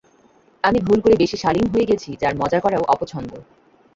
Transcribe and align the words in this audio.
আমি 0.63 0.79
ভুল 0.79 0.99
করে 1.01 1.15
বেশী 1.15 1.37
শালিন 1.37 1.65
হয়ে 1.67 1.89
গেছি 1.89 2.09
যার 2.21 2.33
মজা 2.41 2.59
করাও 2.59 2.83
অপছন্দ। 2.93 3.31